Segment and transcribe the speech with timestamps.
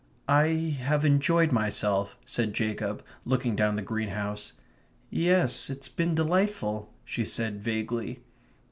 [0.27, 4.53] "I have enjoyed myself," said Jacob, looking down the greenhouse.
[5.11, 8.23] "Yes, it's been delightful," she said vaguely.